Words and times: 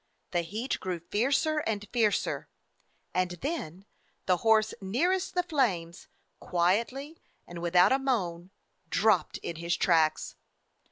The 0.31 0.41
heat 0.41 0.79
grew 0.79 0.99
fiercer 0.99 1.59
and 1.59 1.87
fiercer, 1.93 2.49
and 3.13 3.29
then 3.43 3.85
the 4.25 4.37
horse 4.37 4.73
nearest 4.81 5.35
the 5.35 5.43
flames 5.43 6.07
quietly 6.39 7.19
and 7.45 7.59
with 7.61 7.75
out 7.75 7.91
a 7.91 7.99
moan 7.99 8.49
dropped 8.89 9.37
in 9.43 9.57
his 9.57 9.77
tracks. 9.77 10.35